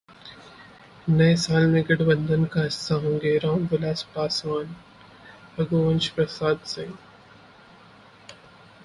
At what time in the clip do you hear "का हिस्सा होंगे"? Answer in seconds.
2.45-3.37